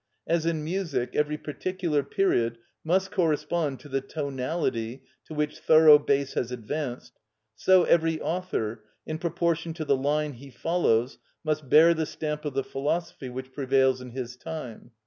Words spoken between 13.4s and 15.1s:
prevails in his time.